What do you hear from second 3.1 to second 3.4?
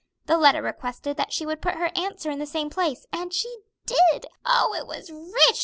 and